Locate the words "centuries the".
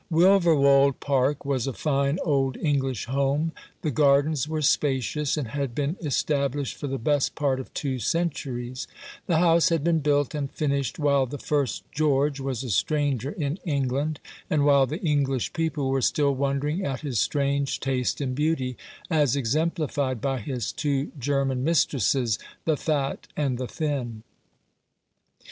7.99-9.35